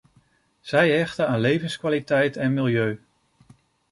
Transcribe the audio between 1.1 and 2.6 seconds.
aan levenskwaliteit en